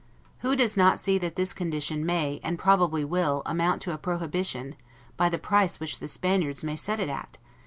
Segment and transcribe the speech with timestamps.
[0.39, 4.75] Who does not see that this condition may, and probably will, amount to a prohibition,
[5.15, 7.37] by the price which the Spaniards may set it at?